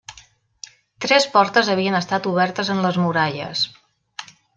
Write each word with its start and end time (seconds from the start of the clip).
Tres 1.05 1.27
portes 1.35 1.69
havien 1.73 1.97
estat 1.99 2.29
obertes 2.31 2.71
en 2.77 2.81
les 2.87 2.97
muralles. 3.03 3.63